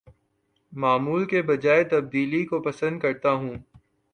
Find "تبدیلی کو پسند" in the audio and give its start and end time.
1.83-2.99